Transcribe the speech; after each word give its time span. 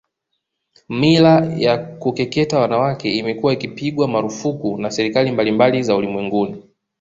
Mila 0.89 1.53
ya 1.57 1.77
kukeketa 1.77 2.59
wanawake 2.59 3.13
imekuwa 3.17 3.53
ikipigwa 3.53 4.07
marufuku 4.07 4.77
na 4.77 4.91
serikali 4.91 5.31
mbalimbali 5.31 5.83
za 5.83 5.95
ulimwenguni 5.95 6.63